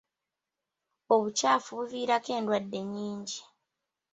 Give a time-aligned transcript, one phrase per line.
[1.13, 3.39] Obukyafu buviirako endwadde nnyingi.